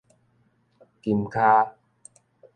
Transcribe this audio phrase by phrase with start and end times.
[1.03, 1.77] 金跤